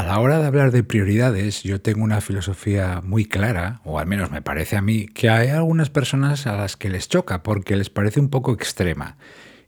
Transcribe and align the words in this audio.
A 0.00 0.02
la 0.02 0.18
hora 0.18 0.38
de 0.38 0.46
hablar 0.46 0.70
de 0.70 0.82
prioridades, 0.82 1.62
yo 1.62 1.82
tengo 1.82 2.02
una 2.02 2.22
filosofía 2.22 3.02
muy 3.04 3.26
clara, 3.26 3.82
o 3.84 3.98
al 3.98 4.06
menos 4.06 4.30
me 4.30 4.40
parece 4.40 4.78
a 4.78 4.80
mí, 4.80 5.04
que 5.04 5.28
hay 5.28 5.48
algunas 5.48 5.90
personas 5.90 6.46
a 6.46 6.56
las 6.56 6.78
que 6.78 6.88
les 6.88 7.06
choca 7.06 7.42
porque 7.42 7.76
les 7.76 7.90
parece 7.90 8.18
un 8.18 8.30
poco 8.30 8.54
extrema. 8.54 9.18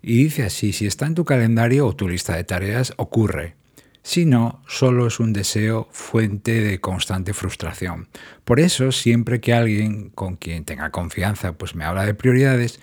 Y 0.01 0.25
dice 0.25 0.45
así, 0.45 0.73
si 0.73 0.87
está 0.87 1.05
en 1.05 1.15
tu 1.15 1.27
calendario 1.27 1.87
o 1.87 1.95
tu 1.95 2.09
lista 2.09 2.35
de 2.35 2.45
tareas, 2.45 2.95
ocurre. 2.97 3.57
Si 4.03 4.25
no, 4.25 4.63
solo 4.67 5.07
es 5.07 5.21
un 5.21 5.35
deseo 5.35 5.89
fuente 5.93 6.63
de 6.63 6.81
constante 6.81 7.35
frustración. 7.35 8.09
Por 8.47 8.59
eso, 8.59 8.91
siempre 8.91 9.39
que 9.43 9.53
alguien 9.53 10.09
con 10.09 10.37
quien 10.37 10.65
tenga 10.65 10.89
confianza 10.89 11.53
pues 11.59 11.75
me 11.75 11.85
habla 11.85 12.07
de 12.07 12.15
prioridades, 12.15 12.81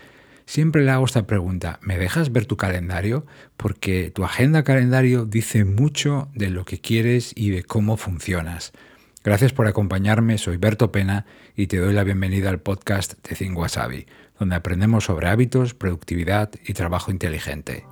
Siempre 0.50 0.84
le 0.84 0.90
hago 0.90 1.06
esta 1.06 1.28
pregunta, 1.28 1.78
¿me 1.84 2.00
dejas 2.00 2.32
ver 2.32 2.48
tu 2.48 2.58
calendario? 2.58 3.24
Porque 3.56 4.10
tu 4.10 4.24
agenda 4.24 4.64
calendario 4.64 5.26
dice 5.26 5.64
mucho 5.64 6.28
de 6.34 6.50
lo 6.50 6.66
que 6.66 6.82
quieres 6.82 7.34
y 7.36 7.52
de 7.52 7.62
cómo 7.62 7.98
funcionas. 7.98 8.74
Gracias 9.24 9.54
por 9.54 9.68
acompañarme, 9.68 10.40
soy 10.40 10.58
Berto 10.58 10.92
Pena 10.92 11.28
y 11.56 11.68
te 11.68 11.78
doy 11.78 11.94
la 11.94 12.04
bienvenida 12.04 12.50
al 12.50 12.62
podcast 12.62 13.14
de 13.28 13.36
Think 13.36 13.56
Wasabi, 13.56 14.08
donde 14.40 14.56
aprendemos 14.56 15.04
sobre 15.04 15.28
hábitos, 15.28 15.76
productividad 15.76 16.50
y 16.66 16.74
trabajo 16.74 17.12
inteligente. 17.12 17.86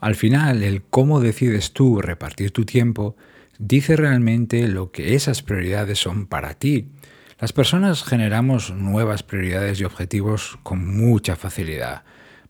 Al 0.00 0.14
final, 0.14 0.62
el 0.62 0.82
cómo 0.84 1.20
decides 1.20 1.74
tú 1.74 2.00
repartir 2.00 2.50
tu 2.50 2.64
tiempo 2.64 3.14
dice 3.58 3.96
realmente 3.96 4.68
lo 4.68 4.90
que 4.90 5.14
esas 5.14 5.42
prioridades 5.42 5.98
son 5.98 6.26
para 6.26 6.54
ti. 6.54 6.90
Las 7.38 7.52
personas 7.52 8.02
generamos 8.02 8.70
nuevas 8.70 9.22
prioridades 9.22 9.80
y 9.80 9.84
objetivos 9.84 10.58
con 10.62 10.86
mucha 10.96 11.36
facilidad. 11.36 12.04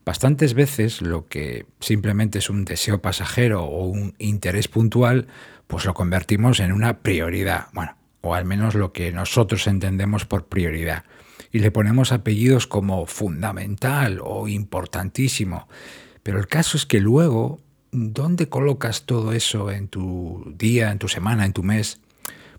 Bastantes 0.05 0.53
veces 0.53 1.01
lo 1.01 1.27
que 1.27 1.65
simplemente 1.81 2.39
es 2.39 2.49
un 2.49 2.63
deseo 2.63 3.01
pasajero 3.01 3.65
o 3.65 3.85
un 3.85 4.15
interés 4.19 4.69
puntual, 4.69 5.27
pues 5.67 5.83
lo 5.83 5.93
convertimos 5.93 6.61
en 6.61 6.71
una 6.71 6.99
prioridad, 6.99 7.67
bueno, 7.73 7.97
o 8.21 8.33
al 8.33 8.45
menos 8.45 8.75
lo 8.75 8.93
que 8.93 9.11
nosotros 9.11 9.67
entendemos 9.67 10.25
por 10.25 10.47
prioridad. 10.47 11.03
Y 11.51 11.59
le 11.59 11.71
ponemos 11.71 12.13
apellidos 12.13 12.67
como 12.67 13.05
fundamental 13.05 14.21
o 14.23 14.47
importantísimo. 14.47 15.67
Pero 16.23 16.39
el 16.39 16.47
caso 16.47 16.77
es 16.77 16.85
que 16.85 17.01
luego 17.01 17.59
¿dónde 17.97 18.47
colocas 18.47 19.03
todo 19.05 19.31
eso 19.31 19.71
en 19.71 19.87
tu 19.87 20.53
día, 20.55 20.91
en 20.91 20.99
tu 20.99 21.07
semana, 21.07 21.45
en 21.45 21.53
tu 21.53 21.63
mes? 21.63 21.99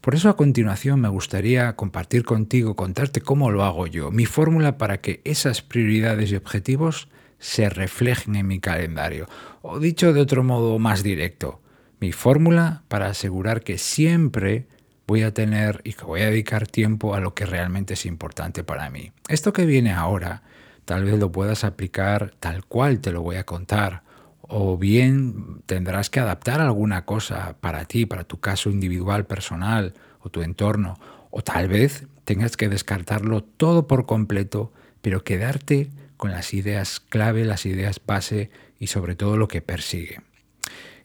Por 0.00 0.14
eso 0.14 0.28
a 0.28 0.36
continuación 0.36 1.00
me 1.00 1.08
gustaría 1.08 1.74
compartir 1.76 2.24
contigo, 2.24 2.74
contarte 2.74 3.20
cómo 3.20 3.50
lo 3.50 3.62
hago 3.64 3.86
yo, 3.86 4.10
mi 4.10 4.26
fórmula 4.26 4.78
para 4.78 5.00
que 5.00 5.20
esas 5.24 5.62
prioridades 5.62 6.32
y 6.32 6.36
objetivos 6.36 7.08
se 7.38 7.68
reflejen 7.68 8.34
en 8.34 8.48
mi 8.48 8.58
calendario. 8.58 9.28
O 9.62 9.78
dicho 9.78 10.12
de 10.12 10.20
otro 10.20 10.42
modo 10.42 10.78
más 10.78 11.02
directo, 11.02 11.60
mi 12.00 12.10
fórmula 12.10 12.82
para 12.88 13.06
asegurar 13.06 13.62
que 13.62 13.78
siempre 13.78 14.66
voy 15.06 15.22
a 15.22 15.32
tener 15.32 15.80
y 15.84 15.92
que 15.92 16.04
voy 16.04 16.22
a 16.22 16.30
dedicar 16.30 16.66
tiempo 16.66 17.14
a 17.14 17.20
lo 17.20 17.34
que 17.34 17.46
realmente 17.46 17.94
es 17.94 18.06
importante 18.06 18.64
para 18.64 18.90
mí. 18.90 19.12
Esto 19.28 19.52
que 19.52 19.66
viene 19.66 19.92
ahora, 19.92 20.42
tal 20.84 21.04
vez 21.04 21.18
lo 21.18 21.30
puedas 21.30 21.62
aplicar 21.64 22.34
tal 22.40 22.64
cual 22.64 23.00
te 23.00 23.12
lo 23.12 23.22
voy 23.22 23.36
a 23.36 23.44
contar 23.44 24.07
o 24.48 24.76
bien 24.78 25.62
tendrás 25.66 26.10
que 26.10 26.20
adaptar 26.20 26.60
alguna 26.60 27.04
cosa 27.04 27.56
para 27.60 27.84
ti, 27.84 28.06
para 28.06 28.24
tu 28.24 28.40
caso 28.40 28.70
individual, 28.70 29.26
personal 29.26 29.94
o 30.20 30.30
tu 30.30 30.42
entorno, 30.42 30.98
o 31.30 31.42
tal 31.42 31.68
vez 31.68 32.06
tengas 32.24 32.56
que 32.56 32.68
descartarlo 32.68 33.44
todo 33.44 33.86
por 33.86 34.06
completo, 34.06 34.72
pero 35.02 35.22
quedarte 35.22 35.90
con 36.16 36.32
las 36.32 36.52
ideas 36.54 37.00
clave, 37.00 37.44
las 37.44 37.66
ideas 37.66 38.00
base 38.04 38.50
y 38.80 38.88
sobre 38.88 39.14
todo 39.14 39.36
lo 39.36 39.48
que 39.48 39.62
persigue. 39.62 40.20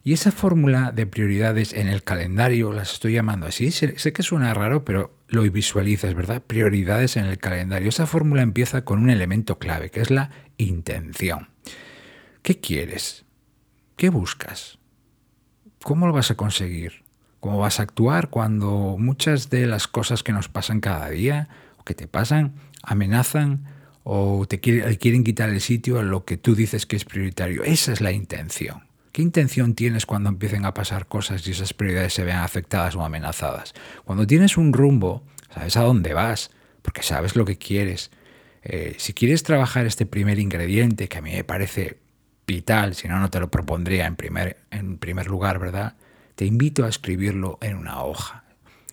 Y 0.06 0.12
esa 0.12 0.32
fórmula 0.32 0.92
de 0.92 1.06
prioridades 1.06 1.72
en 1.74 1.88
el 1.88 2.04
calendario, 2.04 2.74
las 2.74 2.94
estoy 2.94 3.14
llamando 3.14 3.46
así, 3.46 3.72
sé, 3.72 3.94
que 3.94 4.24
suena 4.24 4.54
raro, 4.54 4.84
pero 4.84 5.16
lo 5.30 5.44
visualizas, 5.44 6.14
¿verdad? 6.14 6.42
Prioridades 6.42 7.16
en 7.16 7.26
el 7.26 7.38
calendario. 7.38 7.88
Esa 7.88 8.06
fórmula 8.06 8.42
empieza 8.42 8.84
con 8.84 9.02
un 9.02 9.10
elemento 9.10 9.60
clave, 9.60 9.92
que 9.92 10.02
es 10.02 10.12
la 10.12 10.30
intención. 10.58 11.48
¿Qué 12.42 12.60
quieres? 12.60 13.24
¿Qué 13.96 14.10
buscas? 14.10 14.80
¿Cómo 15.84 16.08
lo 16.08 16.14
vas 16.14 16.32
a 16.32 16.36
conseguir? 16.36 17.04
¿Cómo 17.40 17.60
vas 17.60 17.80
a 17.80 17.84
actuar 17.84 18.30
cuando 18.30 18.96
muchas 18.98 19.50
de 19.50 19.68
las 19.68 19.88
cosas 19.88 20.24
que 20.24 20.32
nos 20.32 20.48
pasan 20.50 20.80
cada 20.80 21.10
día 21.10 21.50
o 21.78 21.84
que 21.84 21.94
te 21.94 22.08
pasan 22.08 22.54
amenazan 22.84 23.66
o 24.04 24.46
te 24.48 24.60
quieren 24.60 25.24
quitar 25.24 25.50
el 25.50 25.62
sitio 25.62 26.00
a 26.00 26.04
lo 26.04 26.26
que 26.26 26.38
tú 26.38 26.56
dices 26.56 26.86
que 26.86 26.96
es 26.96 27.06
prioritario? 27.06 27.64
Esa 27.64 27.94
es 27.94 28.02
la 28.02 28.12
intención. 28.12 28.84
¿Qué 29.12 29.22
intención 29.22 29.76
tienes 29.76 30.06
cuando 30.06 30.30
empiecen 30.30 30.66
a 30.66 30.74
pasar 30.74 31.08
cosas 31.08 31.46
y 31.48 31.52
esas 31.52 31.74
prioridades 31.74 32.14
se 32.14 32.24
vean 32.24 32.40
afectadas 32.40 32.96
o 32.96 33.04
amenazadas? 33.04 33.74
Cuando 34.06 34.26
tienes 34.26 34.58
un 34.58 34.74
rumbo, 34.74 35.24
sabes 35.54 35.78
a 35.78 35.84
dónde 35.84 36.14
vas, 36.14 36.50
porque 36.82 37.04
sabes 37.04 37.36
lo 37.36 37.46
que 37.46 37.58
quieres. 37.58 38.10
Eh, 38.64 38.96
si 38.98 39.14
quieres 39.14 39.44
trabajar 39.44 39.86
este 39.86 40.06
primer 40.06 40.40
ingrediente, 40.40 41.08
que 41.08 41.18
a 41.20 41.22
mí 41.22 41.32
me 41.32 41.44
parece 41.44 42.00
vital, 42.46 42.96
si 42.96 43.08
no, 43.08 43.20
no 43.20 43.30
te 43.30 43.40
lo 43.40 43.50
propondría 43.50 44.06
en 44.06 44.16
primer, 44.16 44.58
en 44.72 44.98
primer 44.98 45.28
lugar, 45.28 45.60
¿verdad? 45.60 45.96
Te 46.36 46.46
invito 46.46 46.86
a 46.86 46.90
escribirlo 46.90 47.58
en 47.62 47.78
una 47.78 48.04
hoja. 48.04 48.44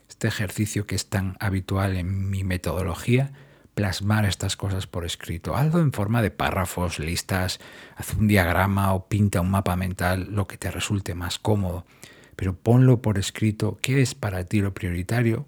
Este 0.09 0.28
ejercicio 0.28 0.87
que 0.87 0.94
es 0.94 1.09
tan 1.09 1.37
habitual 1.41 1.97
en 1.97 2.31
mi 2.31 2.44
metodología, 2.44 3.33
plasmar 3.75 4.27
estas 4.27 4.56
cosas 4.56 4.87
por 4.87 5.05
escrito. 5.05 5.56
Algo 5.56 5.78
en 5.78 5.93
forma 5.93 6.22
de 6.22 6.31
párrafos, 6.31 6.99
listas, 6.99 7.61
haz 7.97 8.15
un 8.15 8.28
diagrama 8.28 8.93
o 8.93 9.09
pinta 9.09 9.41
un 9.41 9.50
mapa 9.50 9.77
mental, 9.77 10.28
lo 10.31 10.47
que 10.47 10.59
te 10.59 10.71
resulte 10.71 11.15
más 11.15 11.38
cómodo. 11.38 11.87
Pero 12.37 12.55
ponlo 12.55 13.00
por 13.00 13.19
escrito 13.19 13.78
qué 13.81 14.03
es 14.03 14.15
para 14.15 14.44
ti 14.44 14.61
lo 14.61 14.75
prioritario, 14.75 15.47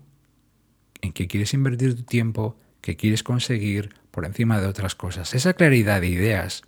en 1.02 1.12
qué 1.12 1.26
quieres 1.26 1.52
invertir 1.52 1.94
tu 1.96 2.02
tiempo, 2.04 2.56
qué 2.80 2.96
quieres 2.96 3.22
conseguir 3.22 3.94
por 4.10 4.24
encima 4.24 4.60
de 4.60 4.66
otras 4.66 4.94
cosas. 4.94 5.34
Esa 5.34 5.54
claridad 5.54 6.00
de 6.00 6.08
ideas 6.08 6.62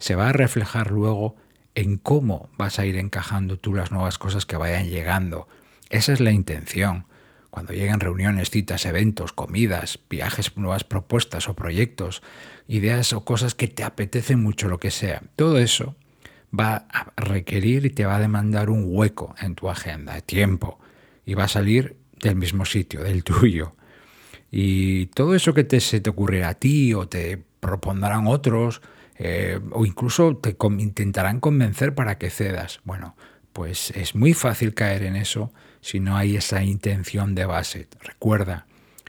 se 0.00 0.16
va 0.16 0.30
a 0.30 0.32
reflejar 0.32 0.90
luego 0.90 1.36
en 1.76 1.96
cómo 1.96 2.48
vas 2.58 2.78
a 2.78 2.86
ir 2.86 2.96
encajando 2.96 3.58
tú 3.58 3.74
las 3.74 3.92
nuevas 3.92 4.18
cosas 4.18 4.46
que 4.46 4.56
vayan 4.56 4.88
llegando. 4.88 5.46
Esa 5.90 6.12
es 6.12 6.20
la 6.20 6.32
intención. 6.32 7.04
Cuando 7.50 7.72
lleguen 7.72 8.00
reuniones, 8.00 8.50
citas, 8.50 8.86
eventos, 8.86 9.32
comidas, 9.32 9.98
viajes, 10.08 10.56
nuevas 10.56 10.84
propuestas 10.84 11.48
o 11.48 11.54
proyectos, 11.54 12.22
ideas 12.66 13.12
o 13.12 13.24
cosas 13.24 13.54
que 13.54 13.68
te 13.68 13.84
apetecen 13.84 14.42
mucho, 14.42 14.68
lo 14.68 14.78
que 14.78 14.90
sea, 14.90 15.22
todo 15.36 15.58
eso 15.58 15.96
va 16.58 16.86
a 16.92 17.12
requerir 17.16 17.86
y 17.86 17.90
te 17.90 18.06
va 18.06 18.16
a 18.16 18.20
demandar 18.20 18.70
un 18.70 18.84
hueco 18.86 19.34
en 19.40 19.54
tu 19.54 19.68
agenda, 19.68 20.20
tiempo, 20.20 20.78
y 21.26 21.34
va 21.34 21.44
a 21.44 21.48
salir 21.48 21.96
del 22.20 22.36
mismo 22.36 22.64
sitio, 22.64 23.02
del 23.02 23.24
tuyo. 23.24 23.74
Y 24.50 25.06
todo 25.06 25.34
eso 25.34 25.54
que 25.54 25.64
te, 25.64 25.80
se 25.80 26.00
te 26.00 26.10
ocurrirá 26.10 26.50
a 26.50 26.54
ti 26.54 26.94
o 26.94 27.08
te 27.08 27.42
propondrán 27.60 28.26
otros, 28.26 28.80
eh, 29.22 29.60
o 29.72 29.84
incluso 29.84 30.34
te 30.38 30.56
intentarán 30.78 31.40
convencer 31.40 31.94
para 31.94 32.16
que 32.16 32.30
cedas. 32.30 32.80
Bueno, 32.84 33.16
pues 33.52 33.90
es 33.90 34.14
muy 34.14 34.32
fácil 34.32 34.72
caer 34.72 35.02
en 35.02 35.14
eso 35.14 35.52
si 35.82 36.00
no 36.00 36.16
hay 36.16 36.36
esa 36.36 36.62
intención 36.62 37.34
de 37.34 37.44
base. 37.44 37.86
Recuerda, 38.02 38.66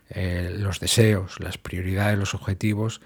eh, 0.10 0.54
los 0.60 0.82
deseos, 0.82 1.40
las 1.40 1.58
prioridades, 1.58 2.20
los 2.20 2.34
objetivos 2.34 3.00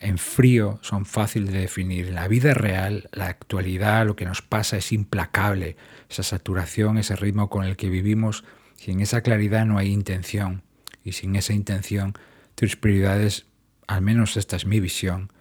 en 0.00 0.18
frío 0.18 0.78
son 0.82 1.06
fáciles 1.06 1.52
de 1.52 1.60
definir. 1.60 2.08
En 2.08 2.16
la 2.16 2.28
vida 2.28 2.52
real, 2.52 3.08
la 3.12 3.28
actualidad, 3.28 4.06
lo 4.06 4.14
que 4.14 4.26
nos 4.26 4.42
pasa 4.42 4.76
es 4.76 4.92
implacable. 4.92 5.76
Esa 6.10 6.22
saturación, 6.22 6.98
ese 6.98 7.16
ritmo 7.16 7.48
con 7.48 7.64
el 7.64 7.76
que 7.76 7.88
vivimos, 7.88 8.44
sin 8.74 9.00
esa 9.00 9.22
claridad 9.22 9.64
no 9.64 9.78
hay 9.78 9.90
intención. 9.90 10.62
Y 11.02 11.12
sin 11.12 11.34
esa 11.34 11.54
intención, 11.54 12.12
tus 12.56 12.76
prioridades, 12.76 13.46
al 13.86 14.02
menos 14.02 14.36
esta 14.36 14.56
es 14.56 14.66
mi 14.66 14.80
visión, 14.80 15.32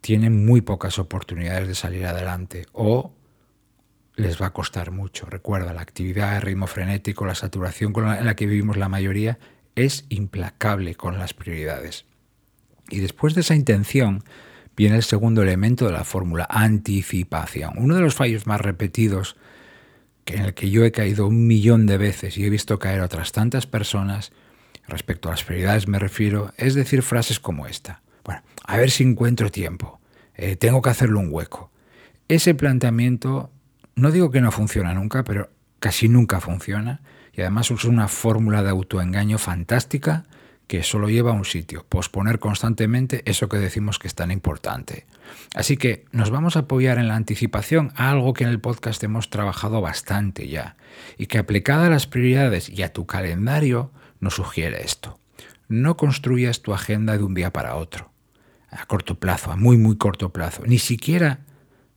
tienen 0.00 0.44
muy 0.44 0.60
pocas 0.60 0.98
oportunidades 0.98 1.68
de 1.68 1.74
salir 1.74 2.06
adelante 2.06 2.66
o 2.72 3.12
les 4.16 4.40
va 4.40 4.46
a 4.46 4.52
costar 4.52 4.90
mucho. 4.90 5.26
Recuerda, 5.26 5.72
la 5.72 5.80
actividad, 5.80 6.36
el 6.36 6.42
ritmo 6.42 6.66
frenético, 6.66 7.26
la 7.26 7.34
saturación 7.34 7.92
en 7.96 8.26
la 8.26 8.36
que 8.36 8.46
vivimos 8.46 8.76
la 8.76 8.88
mayoría 8.88 9.38
es 9.74 10.04
implacable 10.08 10.94
con 10.94 11.18
las 11.18 11.34
prioridades. 11.34 12.04
Y 12.88 13.00
después 13.00 13.34
de 13.34 13.42
esa 13.42 13.54
intención 13.54 14.24
viene 14.76 14.96
el 14.96 15.02
segundo 15.02 15.42
elemento 15.42 15.86
de 15.86 15.92
la 15.92 16.04
fórmula, 16.04 16.46
anticipación. 16.48 17.74
Uno 17.76 17.94
de 17.94 18.02
los 18.02 18.14
fallos 18.14 18.46
más 18.46 18.60
repetidos 18.60 19.36
en 20.26 20.42
el 20.42 20.54
que 20.54 20.70
yo 20.70 20.84
he 20.84 20.92
caído 20.92 21.26
un 21.26 21.46
millón 21.46 21.86
de 21.86 21.98
veces 21.98 22.38
y 22.38 22.44
he 22.44 22.50
visto 22.50 22.78
caer 22.78 23.00
a 23.00 23.04
otras 23.04 23.32
tantas 23.32 23.66
personas, 23.66 24.32
respecto 24.86 25.28
a 25.28 25.32
las 25.32 25.44
prioridades 25.44 25.88
me 25.88 25.98
refiero, 25.98 26.52
es 26.56 26.74
decir 26.74 27.02
frases 27.02 27.40
como 27.40 27.66
esta. 27.66 28.02
Bueno, 28.24 28.42
a 28.64 28.76
ver 28.76 28.90
si 28.90 29.04
encuentro 29.04 29.50
tiempo. 29.50 30.00
Eh, 30.34 30.56
tengo 30.56 30.82
que 30.82 30.90
hacerle 30.90 31.16
un 31.16 31.28
hueco. 31.30 31.70
Ese 32.28 32.54
planteamiento, 32.54 33.50
no 33.94 34.10
digo 34.10 34.30
que 34.30 34.40
no 34.40 34.52
funciona 34.52 34.94
nunca, 34.94 35.24
pero 35.24 35.50
casi 35.78 36.08
nunca 36.08 36.40
funciona. 36.40 37.00
Y 37.32 37.40
además 37.40 37.70
es 37.70 37.84
una 37.84 38.08
fórmula 38.08 38.62
de 38.62 38.70
autoengaño 38.70 39.38
fantástica 39.38 40.24
que 40.70 40.84
solo 40.84 41.08
lleva 41.08 41.32
a 41.32 41.34
un 41.34 41.44
sitio, 41.44 41.84
posponer 41.88 42.38
constantemente 42.38 43.22
eso 43.28 43.48
que 43.48 43.56
decimos 43.56 43.98
que 43.98 44.06
es 44.06 44.14
tan 44.14 44.30
importante. 44.30 45.04
Así 45.52 45.76
que 45.76 46.04
nos 46.12 46.30
vamos 46.30 46.54
a 46.54 46.60
apoyar 46.60 46.98
en 46.98 47.08
la 47.08 47.16
anticipación 47.16 47.92
a 47.96 48.12
algo 48.12 48.34
que 48.34 48.44
en 48.44 48.50
el 48.50 48.60
podcast 48.60 49.02
hemos 49.02 49.30
trabajado 49.30 49.80
bastante 49.80 50.46
ya 50.46 50.76
y 51.18 51.26
que 51.26 51.38
aplicada 51.38 51.88
a 51.88 51.90
las 51.90 52.06
prioridades 52.06 52.68
y 52.68 52.84
a 52.84 52.92
tu 52.92 53.04
calendario 53.04 53.90
nos 54.20 54.34
sugiere 54.34 54.84
esto. 54.84 55.18
No 55.66 55.96
construyas 55.96 56.62
tu 56.62 56.72
agenda 56.72 57.18
de 57.18 57.24
un 57.24 57.34
día 57.34 57.52
para 57.52 57.74
otro, 57.74 58.09
a 58.70 58.86
corto 58.86 59.16
plazo, 59.16 59.50
a 59.50 59.56
muy 59.56 59.76
muy 59.76 59.96
corto 59.96 60.30
plazo, 60.30 60.62
ni 60.66 60.78
siquiera 60.78 61.40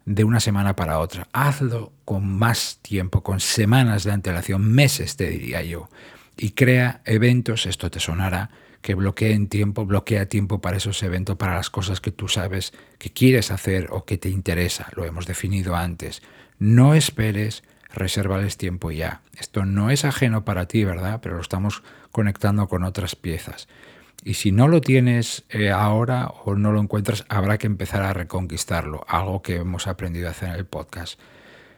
de 0.06 0.24
una 0.24 0.40
semana 0.40 0.76
para 0.76 1.00
otra. 1.00 1.28
Hazlo 1.34 1.94
con 2.06 2.28
más 2.28 2.80
tiempo, 2.82 3.24
con 3.24 3.40
semanas 3.40 4.04
de 4.04 4.12
antelación, 4.12 4.72
meses 4.72 5.16
te 5.16 5.30
diría 5.30 5.62
yo, 5.62 5.90
y 6.38 6.52
crea 6.52 7.02
eventos, 7.06 7.66
esto 7.66 7.90
te 7.92 8.00
sonará, 8.00 8.50
que 8.82 8.96
bloqueen 8.96 9.48
tiempo, 9.48 9.86
bloquea 9.86 10.28
tiempo 10.28 10.60
para 10.60 10.78
esos 10.78 11.02
eventos, 11.04 11.38
para 11.38 11.56
las 11.56 11.70
cosas 11.70 12.02
que 12.02 12.12
tú 12.12 12.28
sabes 12.28 12.74
que 12.98 13.12
quieres 13.12 13.50
hacer 13.50 13.88
o 13.92 14.04
que 14.04 14.18
te 14.18 14.30
interesa. 14.30 14.90
Lo 14.96 15.06
hemos 15.06 15.26
definido 15.26 15.76
antes. 15.76 16.22
No 16.60 16.94
esperes, 16.94 17.64
resérvales 17.94 18.58
tiempo 18.58 18.92
ya. 18.92 19.22
Esto 19.38 19.64
no 19.64 19.90
es 19.90 20.04
ajeno 20.04 20.44
para 20.44 20.68
ti, 20.68 20.84
¿verdad? 20.84 21.22
Pero 21.22 21.36
lo 21.36 21.42
estamos 21.42 21.82
conectando 22.12 22.68
con 22.68 22.84
otras 22.84 23.16
piezas. 23.16 23.70
Y 24.24 24.36
si 24.36 24.52
no 24.52 24.68
lo 24.68 24.82
tienes 24.82 25.44
eh, 25.50 25.70
ahora 25.70 26.28
o 26.28 26.56
no 26.56 26.72
lo 26.72 26.80
encuentras, 26.80 27.26
habrá 27.30 27.58
que 27.58 27.68
empezar 27.68 28.04
a 28.04 28.14
reconquistarlo, 28.14 29.04
algo 29.08 29.42
que 29.42 29.58
hemos 29.58 29.88
aprendido 29.88 30.28
a 30.28 30.32
hacer 30.32 30.50
en 30.50 30.56
el 30.56 30.66
podcast. 30.66 31.20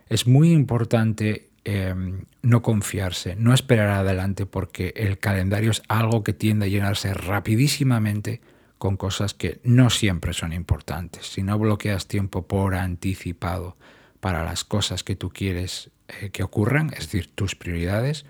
Es 0.10 0.28
muy 0.28 0.52
importante 0.52 1.50
Em, 1.68 2.26
no 2.44 2.62
confiarse, 2.62 3.36
no 3.36 3.52
esperar 3.52 3.90
adelante, 3.90 4.46
porque 4.46 4.94
el 4.96 5.18
calendario 5.18 5.72
es 5.72 5.82
algo 5.88 6.24
que 6.24 6.32
tiende 6.32 6.68
a 6.68 6.70
llenarse 6.70 7.12
rapidísimamente 7.16 8.40
con 8.78 8.98
cosas 8.98 9.34
que 9.34 9.60
no 9.64 9.90
siempre 9.90 10.32
son 10.34 10.54
importantes. 10.54 11.26
Si 11.26 11.42
no 11.42 11.58
bloqueas 11.58 12.08
tiempo 12.08 12.46
por 12.46 12.76
anticipado 12.76 13.78
para 14.20 14.44
las 14.44 14.64
cosas 14.64 15.04
que 15.04 15.16
tú 15.16 15.32
quieres 15.32 15.90
eh, 16.08 16.30
que 16.30 16.44
ocurran, 16.44 16.92
es 16.94 17.12
decir, 17.12 17.32
tus 17.34 17.56
prioridades, 17.56 18.28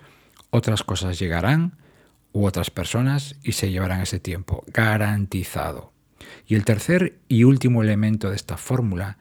otras 0.48 0.82
cosas 0.82 1.18
llegarán 1.18 1.76
u 2.36 2.44
otras 2.44 2.70
personas 2.70 3.36
y 3.42 3.52
se 3.52 3.70
llevarán 3.70 4.02
ese 4.02 4.20
tiempo, 4.20 4.62
garantizado. 4.66 5.94
Y 6.46 6.54
el 6.54 6.66
tercer 6.66 7.18
y 7.28 7.44
último 7.44 7.82
elemento 7.82 8.28
de 8.28 8.36
esta 8.36 8.58
fórmula, 8.58 9.16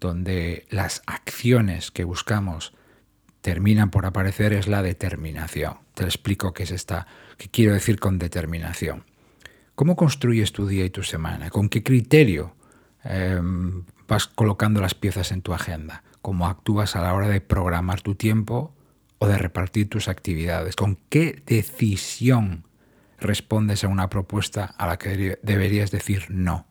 donde 0.00 0.66
las 0.68 1.02
acciones 1.06 1.90
que 1.90 2.04
buscamos 2.04 2.74
terminan 3.40 3.90
por 3.90 4.04
aparecer 4.04 4.52
es 4.52 4.68
la 4.68 4.82
determinación. 4.82 5.78
Te 5.94 6.04
explico 6.04 6.52
qué 6.52 6.64
es 6.64 6.70
esta, 6.70 7.06
qué 7.38 7.48
quiero 7.48 7.72
decir 7.72 7.98
con 7.98 8.18
determinación. 8.18 9.04
¿Cómo 9.74 9.96
construyes 9.96 10.52
tu 10.52 10.66
día 10.66 10.84
y 10.84 10.90
tu 10.90 11.02
semana? 11.02 11.48
¿Con 11.48 11.70
qué 11.70 11.82
criterio 11.82 12.54
em, 13.02 13.84
vas 14.06 14.26
colocando 14.26 14.82
las 14.82 14.94
piezas 14.94 15.32
en 15.32 15.40
tu 15.40 15.54
agenda? 15.54 16.02
¿Cómo 16.20 16.46
actúas 16.46 16.96
a 16.96 17.00
la 17.00 17.14
hora 17.14 17.28
de 17.28 17.40
programar 17.40 18.02
tu 18.02 18.14
tiempo 18.14 18.74
o 19.18 19.26
de 19.26 19.38
repartir 19.38 19.88
tus 19.88 20.08
actividades? 20.08 20.76
¿Con 20.76 20.98
qué 21.08 21.42
decisión 21.46 22.64
respondes 23.20 23.84
a 23.84 23.88
una 23.88 24.08
propuesta 24.08 24.64
a 24.64 24.86
la 24.86 24.98
que 24.98 25.38
deberías 25.42 25.90
decir 25.90 26.26
no? 26.28 26.66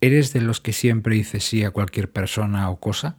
¿Eres 0.00 0.32
de 0.32 0.40
los 0.40 0.60
que 0.60 0.72
siempre 0.72 1.14
dices 1.16 1.44
sí 1.44 1.64
a 1.64 1.70
cualquier 1.70 2.10
persona 2.10 2.70
o 2.70 2.78
cosa? 2.78 3.16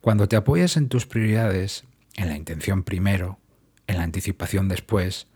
Cuando 0.00 0.28
te 0.28 0.36
apoyas 0.36 0.76
en 0.76 0.88
tus 0.88 1.06
prioridades, 1.06 1.84
en 2.14 2.28
la 2.28 2.36
intención 2.36 2.84
primero, 2.84 3.38
en 3.86 3.98
la 3.98 4.04
anticipación 4.04 4.68
después, 4.68 5.26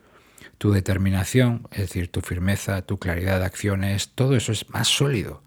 tu 0.59 0.73
determinación, 0.73 1.67
es 1.73 1.81
decir, 1.81 2.11
tu 2.11 2.21
firmeza, 2.21 2.83
tu 2.83 2.99
claridad 2.99 3.41
de 3.41 3.47
acciones, 3.47 4.11
todo 4.15 4.37
eso 4.37 4.53
es 4.53 4.69
más 4.71 4.89
sólido. 4.89 5.43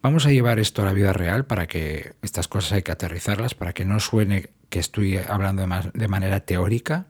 Vamos 0.00 0.26
a 0.26 0.30
llevar 0.30 0.60
esto 0.60 0.82
a 0.82 0.84
la 0.84 0.92
vida 0.92 1.12
real 1.12 1.44
para 1.44 1.66
que 1.66 2.12
estas 2.22 2.46
cosas 2.46 2.72
hay 2.72 2.82
que 2.82 2.92
aterrizarlas, 2.92 3.54
para 3.54 3.72
que 3.72 3.84
no 3.84 3.98
suene 3.98 4.50
que 4.68 4.78
estoy 4.78 5.16
hablando 5.16 5.66
de, 5.66 5.90
de 5.92 6.08
manera 6.08 6.40
teórica. 6.40 7.06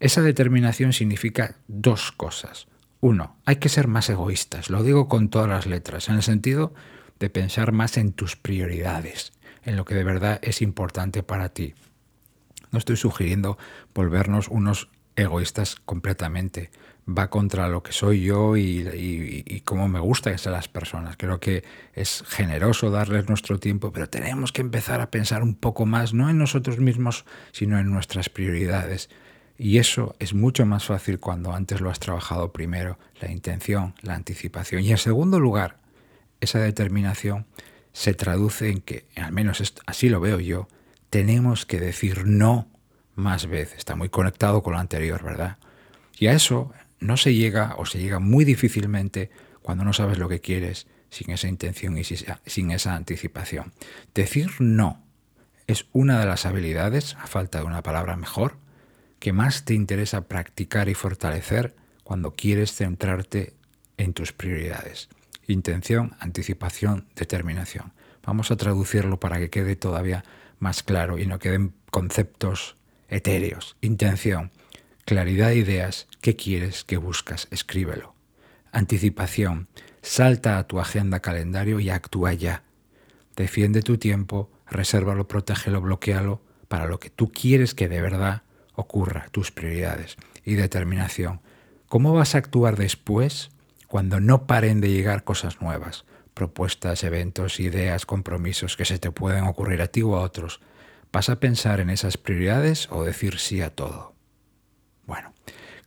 Esa 0.00 0.20
determinación 0.20 0.92
significa 0.92 1.56
dos 1.66 2.12
cosas. 2.12 2.66
Uno, 3.00 3.36
hay 3.46 3.56
que 3.56 3.68
ser 3.68 3.88
más 3.88 4.08
egoístas, 4.10 4.70
lo 4.70 4.82
digo 4.82 5.08
con 5.08 5.28
todas 5.28 5.48
las 5.48 5.66
letras, 5.66 6.08
en 6.08 6.16
el 6.16 6.22
sentido 6.22 6.74
de 7.18 7.30
pensar 7.30 7.72
más 7.72 7.96
en 7.96 8.12
tus 8.12 8.36
prioridades, 8.36 9.32
en 9.64 9.76
lo 9.76 9.84
que 9.84 9.94
de 9.94 10.04
verdad 10.04 10.38
es 10.42 10.62
importante 10.62 11.22
para 11.22 11.50
ti. 11.50 11.74
No 12.70 12.78
estoy 12.78 12.96
sugiriendo 12.96 13.56
volvernos 13.94 14.48
unos 14.48 14.88
egoístas 15.16 15.76
completamente. 15.84 16.70
Va 17.06 17.28
contra 17.28 17.68
lo 17.68 17.82
que 17.82 17.92
soy 17.92 18.22
yo 18.22 18.56
y, 18.56 19.62
cómo 19.66 19.88
me 19.88 20.00
gusta 20.00 20.34
que 20.34 20.50
las 20.50 20.68
personas. 20.68 21.16
Creo 21.18 21.38
que 21.38 21.62
es 21.92 22.24
generoso 22.26 22.90
darles 22.90 23.28
nuestro 23.28 23.58
tiempo, 23.58 23.92
pero 23.92 24.08
tenemos 24.08 24.52
que 24.52 24.62
empezar 24.62 25.00
a 25.02 25.10
pensar 25.10 25.42
un 25.42 25.54
poco 25.54 25.84
más, 25.84 26.14
no 26.14 26.30
en 26.30 26.38
nosotros 26.38 26.78
mismos, 26.78 27.26
sino 27.52 27.78
en 27.78 27.90
nuestras 27.90 28.30
prioridades. 28.30 29.10
Y 29.58 29.78
eso 29.78 30.16
es 30.18 30.34
mucho 30.34 30.64
más 30.64 30.86
fácil 30.86 31.20
cuando 31.20 31.52
antes 31.52 31.80
lo 31.80 31.90
has 31.90 32.00
trabajado 32.00 32.52
primero, 32.52 32.98
la 33.20 33.30
intención, 33.30 33.94
la 34.00 34.14
anticipación. 34.14 34.82
Y 34.82 34.90
en 34.90 34.98
segundo 34.98 35.38
lugar, 35.38 35.78
esa 36.40 36.58
determinación 36.58 37.46
se 37.92 38.14
traduce 38.14 38.70
en 38.70 38.80
que, 38.80 39.06
al 39.16 39.32
menos 39.32 39.74
así 39.86 40.08
lo 40.08 40.20
veo 40.20 40.40
yo, 40.40 40.68
tenemos 41.10 41.66
que 41.66 41.78
decir 41.78 42.26
no 42.26 42.66
más 43.14 43.46
veces. 43.46 43.78
Está 43.78 43.94
muy 43.94 44.08
conectado 44.08 44.62
con 44.62 44.74
lo 44.74 44.78
anterior, 44.78 45.22
¿verdad? 45.22 45.58
Y 46.18 46.26
a 46.28 46.32
eso 46.32 46.72
no 47.00 47.16
se 47.16 47.34
llega 47.34 47.74
o 47.78 47.86
se 47.86 47.98
llega 47.98 48.18
muy 48.18 48.44
difícilmente 48.44 49.30
cuando 49.62 49.84
no 49.84 49.92
sabes 49.92 50.18
lo 50.18 50.28
que 50.28 50.40
quieres 50.40 50.86
sin 51.10 51.30
esa 51.30 51.48
intención 51.48 51.96
y 51.96 52.04
sin 52.04 52.70
esa 52.70 52.94
anticipación. 52.94 53.72
Decir 54.14 54.50
no 54.58 55.04
es 55.66 55.86
una 55.92 56.20
de 56.20 56.26
las 56.26 56.44
habilidades, 56.44 57.14
a 57.14 57.26
falta 57.26 57.58
de 57.58 57.64
una 57.64 57.82
palabra 57.82 58.16
mejor, 58.16 58.58
que 59.18 59.32
más 59.32 59.64
te 59.64 59.74
interesa 59.74 60.28
practicar 60.28 60.88
y 60.88 60.94
fortalecer 60.94 61.74
cuando 62.02 62.32
quieres 62.32 62.74
centrarte 62.74 63.54
en 63.96 64.12
tus 64.12 64.32
prioridades. 64.32 65.08
Intención, 65.46 66.16
anticipación, 66.20 67.06
determinación. 67.14 67.92
Vamos 68.24 68.50
a 68.50 68.56
traducirlo 68.56 69.20
para 69.20 69.38
que 69.38 69.50
quede 69.50 69.76
todavía 69.76 70.24
más 70.58 70.82
claro 70.82 71.18
y 71.18 71.26
no 71.26 71.38
queden 71.38 71.74
conceptos 71.90 72.76
etéreos. 73.14 73.76
Intención, 73.80 74.50
claridad 75.04 75.48
de 75.48 75.56
ideas, 75.56 76.08
qué 76.20 76.36
quieres, 76.36 76.84
qué 76.84 76.96
buscas, 76.96 77.48
escríbelo. 77.50 78.14
Anticipación, 78.72 79.68
salta 80.02 80.58
a 80.58 80.66
tu 80.66 80.80
agenda 80.80 81.20
calendario 81.20 81.80
y 81.80 81.90
actúa 81.90 82.32
ya. 82.34 82.64
Defiende 83.36 83.82
tu 83.82 83.98
tiempo, 83.98 84.50
resérvalo, 84.70 85.28
protégelo, 85.28 85.80
bloquealo 85.80 86.42
para 86.68 86.86
lo 86.86 86.98
que 86.98 87.10
tú 87.10 87.30
quieres 87.32 87.74
que 87.74 87.88
de 87.88 88.00
verdad 88.00 88.42
ocurra, 88.74 89.28
tus 89.30 89.50
prioridades. 89.50 90.16
Y 90.44 90.54
determinación, 90.54 91.40
¿cómo 91.88 92.12
vas 92.12 92.34
a 92.34 92.38
actuar 92.38 92.76
después? 92.76 93.50
cuando 93.94 94.18
no 94.18 94.48
paren 94.48 94.80
de 94.80 94.90
llegar 94.90 95.22
cosas 95.22 95.60
nuevas, 95.60 96.04
propuestas, 96.34 97.04
eventos, 97.04 97.60
ideas, 97.60 98.06
compromisos 98.06 98.76
que 98.76 98.84
se 98.84 98.98
te 98.98 99.12
pueden 99.12 99.44
ocurrir 99.44 99.80
a 99.82 99.86
ti 99.86 100.02
o 100.02 100.16
a 100.16 100.20
otros. 100.22 100.60
¿Vas 101.14 101.28
a 101.28 101.38
pensar 101.38 101.78
en 101.78 101.90
esas 101.90 102.18
prioridades 102.18 102.88
o 102.90 103.04
decir 103.04 103.38
sí 103.38 103.62
a 103.62 103.70
todo? 103.70 104.16
Bueno, 105.06 105.32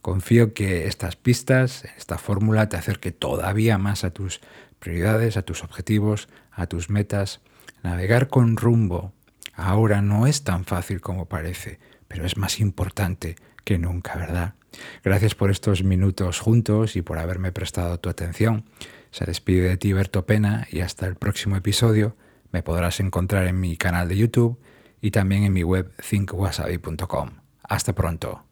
confío 0.01 0.53
que 0.53 0.87
estas 0.87 1.17
pistas, 1.17 1.83
esta 1.97 2.17
fórmula 2.17 2.69
te 2.69 2.77
acerque 2.77 3.11
todavía 3.11 3.77
más 3.77 4.05
a 4.05 4.11
tus 4.11 4.39
prioridades, 4.79 5.35
a 5.35 5.41
tus 5.41 5.65
objetivos, 5.65 6.29
a 6.49 6.67
tus 6.67 6.89
metas. 6.89 7.41
Navegar 7.83 8.29
con 8.29 8.55
rumbo 8.55 9.11
ahora 9.53 10.01
no 10.01 10.27
es 10.27 10.45
tan 10.45 10.63
fácil 10.63 11.01
como 11.01 11.25
parece, 11.25 11.77
pero 12.07 12.25
es 12.25 12.37
más 12.37 12.61
importante 12.61 13.35
que 13.65 13.77
nunca, 13.77 14.15
¿verdad? 14.15 14.53
Gracias 15.03 15.35
por 15.35 15.51
estos 15.51 15.83
minutos 15.83 16.39
juntos 16.39 16.95
y 16.95 17.01
por 17.01 17.19
haberme 17.19 17.51
prestado 17.51 17.99
tu 17.99 18.07
atención. 18.07 18.63
Se 19.11 19.25
despide 19.25 19.67
de 19.67 19.75
ti 19.75 19.91
Berto 19.91 20.25
Pena 20.25 20.69
y 20.71 20.79
hasta 20.79 21.05
el 21.05 21.15
próximo 21.15 21.57
episodio 21.57 22.15
me 22.53 22.63
podrás 22.63 23.01
encontrar 23.01 23.45
en 23.47 23.59
mi 23.59 23.75
canal 23.75 24.07
de 24.07 24.15
YouTube 24.15 24.57
y 25.01 25.11
también 25.11 25.43
en 25.43 25.53
mi 25.53 25.63
web 25.63 25.91
thinkwasabi.com. 26.09 27.29
Hasta 27.63 27.93
pronto. 27.93 28.46